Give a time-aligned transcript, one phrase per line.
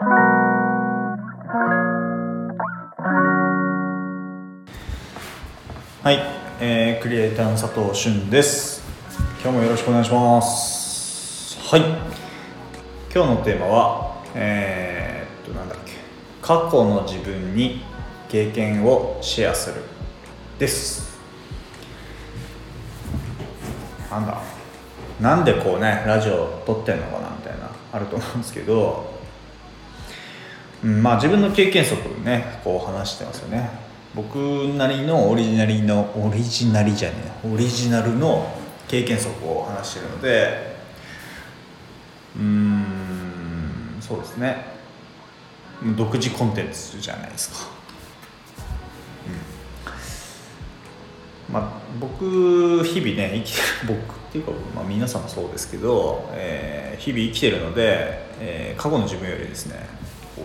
[0.00, 0.04] は
[6.12, 6.20] い、
[6.60, 8.80] えー、クリエイターの佐藤俊です。
[9.42, 11.58] 今日もよろしくお願いします。
[11.68, 11.80] はい。
[13.12, 15.94] 今日のテーマはえー、っとなんだっけ。
[16.42, 17.82] 過去の自分に
[18.28, 19.82] 経験をシェアする
[20.60, 21.18] です。
[24.12, 24.40] なんだ。
[25.20, 29.17] なんでこうねラジオ撮ってんのかなみたいなあると思うんですけど、
[30.82, 33.70] まあ自分の経験則ねこう話してますよね。
[34.14, 38.48] 僕なりのオリジナリのオリジナリじゃねえオリジナルの
[38.88, 40.76] 経験則を話してるので
[42.36, 44.78] うーんそうですね。
[45.96, 47.70] 独自コンテンツじゃないですか、
[51.48, 53.60] うん、まあ僕日々ね生きて
[53.92, 59.97] る 僕っていうか、まあ、皆さんもそうですけど、えー、日々生きてるので、えー、過去の自分よりですね
[60.38, 60.44] こ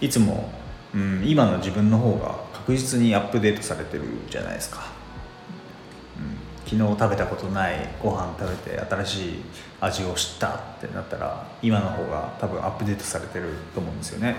[0.00, 0.50] ういつも、
[0.94, 4.86] うん、今の自分の方が確実にアップデートされてるじゃないですか、
[6.18, 9.42] うん、昨日食べたことないご飯食べて新しい
[9.80, 14.36] 味を知ったってなったら今の方が多分アップデートされてると思うんですよね、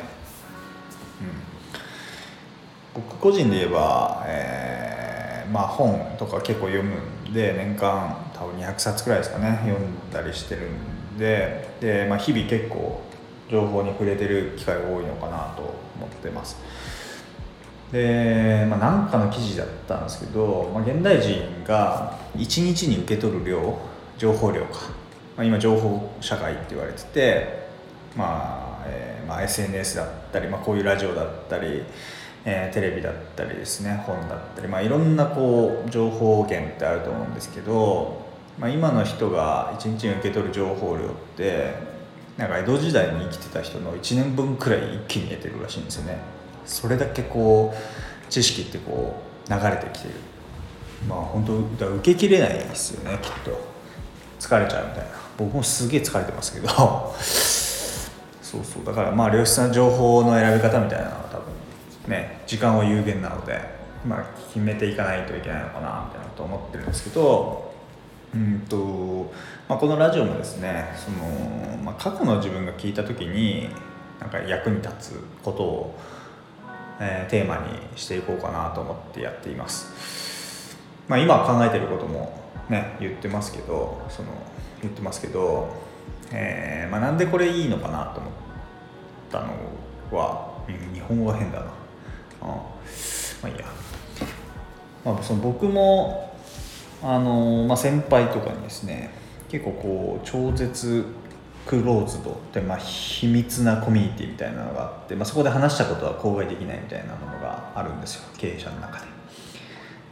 [2.96, 6.96] うん、僕個人で言えば、えー、まあ本とか結構読む
[7.30, 11.68] んで年間多分200冊くらいですかね読んだりしてるんで。
[11.80, 13.02] で、まあ、日々結構
[13.50, 15.62] 情報に触れてる機会が多いのかなと
[15.98, 16.58] 思ってます。
[17.92, 23.80] で、まあ、なんかの記事だったんですけど、まあ、現代人が1日に受け取る量
[24.18, 24.90] 情報量か、
[25.38, 27.68] まあ、今情報社会って言われてて、
[28.16, 31.84] まあえーまあ、SNS だったり、まあ、こういうラジオだったり、
[32.46, 38.26] えー、テレビだったりですね本だったり、まあ、いろんなこう情報源ってあると思うんですけど、
[38.60, 41.97] まあ、今の人が1日に受け取る情報量って
[42.38, 46.20] なんか江戸時代に生きてた人の1年分くらい一気に得てるらしいんですよね。
[46.66, 50.14] それだけこう知識ってこう流れてきてる。
[51.08, 51.46] まあ本
[51.78, 53.60] 当だ受けきれないですよねきっと。
[54.40, 55.10] 疲れちゃうみたいな。
[55.38, 56.68] 僕もすげえ疲れてますけど。
[58.44, 58.86] そうそう。
[58.86, 61.46] だからまあ良質な情報の選び方みたいなのは多分
[62.08, 63.60] ね時間は有限なので、
[64.08, 64.24] まあ、
[64.54, 67.67] 決めていかないといけないのかなみたいなと思ってるんですけど。
[68.36, 69.32] うんと、
[69.70, 73.70] まあ、このラジオもですねその、まあ、過去の自分が聞いた時に
[74.20, 76.00] なんか役に立つことを
[77.00, 80.78] えー、テーマにしていこうかなと思ってやっています、
[81.08, 84.30] まあ、今考えてることもね言ってますけどその
[84.82, 85.70] 言ってますけど、
[86.32, 88.34] えーまあ、なんでこれいいのかなと思っ
[89.32, 90.58] たのは
[90.94, 91.66] 日本語が変だな。
[92.42, 92.62] あま
[93.44, 93.66] あいいや、
[95.04, 96.37] まあ、その僕も
[97.04, 99.10] あの、まあ、先輩とかにですね
[99.50, 101.06] 結構こう超絶
[101.66, 109.06] クローズドって、まあ、秘密なコミュニティみたいなのがあって、まあ、そこで話したことは口外できないみたいなものがあるんですよ経営者の中で。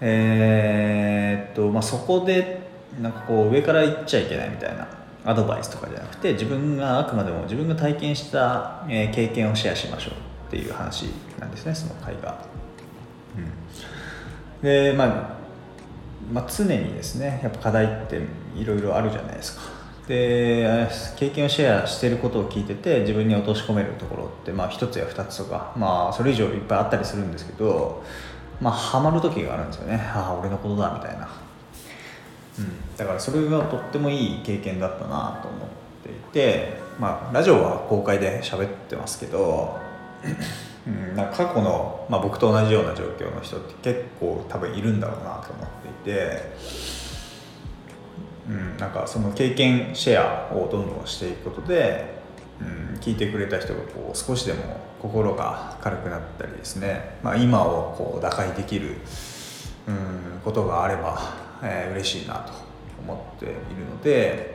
[0.02, 2.60] えー、っとまあ、そこで
[3.02, 4.88] なんかこう上から言っちゃいけないみたいな
[5.24, 10.14] アドバイスとかじゃなくて自分があくまでも自分が体験した、経験をシェアしましょう
[10.48, 11.06] っていう話
[11.40, 12.38] なんですねその会が。
[13.38, 15.45] うん、でまあ
[16.32, 18.22] まあ、常にですねやっぱ課題って
[18.56, 19.76] いろいろあるじゃないですか。
[20.08, 28.04] で経験をシェアしてることを聞いてて自分に落とし込めるところってまあ1つや2つとかまあそれ以上いっぱいあったりするんですけど
[28.62, 29.96] まあハマる時があるんですよね。
[29.96, 31.28] ああ俺のことだみたいな、
[32.60, 35.70] うん、だからそれがとってもいい経験だったなと思っ
[36.04, 39.85] ていてまあラジオは公開で喋ってますけど
[40.88, 45.68] うん、なんか過去の、まあ、僕と同じような状況の人って結構多分いるんだろうなと思っ
[46.04, 46.56] ていて
[48.48, 52.16] うん、なんかその経験シェアをどんどんしていくことで、
[52.62, 58.98] うん、聞いてくれた人がこう少しでも心が軽くなったりですね、まあ、今をこう打開できる、
[59.88, 61.20] うん、ことがあれば、
[61.64, 62.54] えー、嬉しいなと
[63.02, 63.56] 思っている
[63.90, 64.55] ので、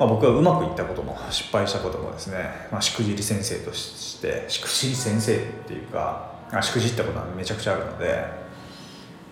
[0.00, 5.38] まあ、僕はうまくいったことも失敗したこともですね、まあ、しくじり先生としてしくじり先生っ
[5.68, 6.32] ていうか
[6.62, 8.24] しくじったことはめちゃくちゃあるので、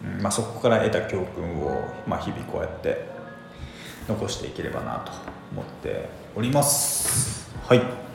[0.04, 1.70] うんまあ、そこから得た教訓を、
[2.06, 3.06] まあ、日々こうやって
[4.06, 5.12] 残していければなと
[5.52, 7.50] 思っております。
[7.66, 8.07] はい。